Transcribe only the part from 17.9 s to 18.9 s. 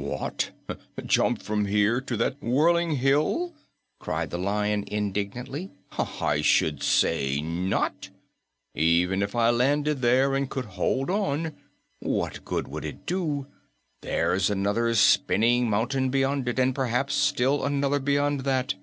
beyond that.